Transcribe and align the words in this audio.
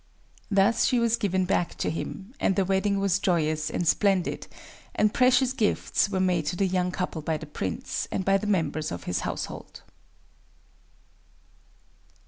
Thus 0.49 0.91
was 0.93 1.13
she 1.13 1.19
given 1.19 1.45
back 1.45 1.75
to 1.77 1.91
him;—and 1.91 2.55
the 2.55 2.65
wedding 2.65 2.97
was 2.99 3.19
joyous 3.19 3.69
and 3.69 3.87
splendid;—and 3.87 5.13
precious 5.13 5.53
gifts 5.53 6.09
were 6.09 6.19
made 6.19 6.47
to 6.47 6.55
the 6.55 6.65
young 6.65 6.89
couple 6.89 7.21
by 7.21 7.37
the 7.37 7.45
prince, 7.45 8.07
and 8.11 8.25
by 8.25 8.39
the 8.39 8.47
members 8.47 8.91
of 8.91 9.03
his 9.03 9.19
household. 9.19 9.83